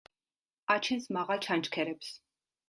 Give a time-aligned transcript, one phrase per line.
[0.75, 2.11] აჩენს მაღალ ჩანჩქერებს.